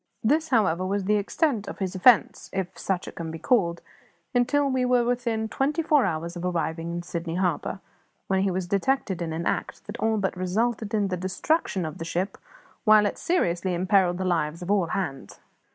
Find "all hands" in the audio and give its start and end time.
14.71-15.39